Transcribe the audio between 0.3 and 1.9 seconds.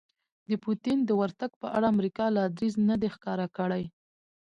د پوتین د ورتګ په اړه